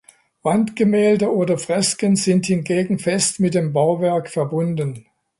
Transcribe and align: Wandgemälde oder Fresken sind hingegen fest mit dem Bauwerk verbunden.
Wandgemälde 0.41 1.31
oder 1.31 1.59
Fresken 1.59 2.15
sind 2.15 2.47
hingegen 2.47 2.97
fest 2.97 3.39
mit 3.39 3.53
dem 3.53 3.71
Bauwerk 3.71 4.31
verbunden. 4.31 5.05